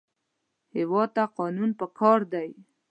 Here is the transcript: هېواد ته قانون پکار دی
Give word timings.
هېواد 0.77 1.09
ته 1.15 1.23
قانون 1.37 1.69
پکار 1.79 2.19
دی 2.31 2.49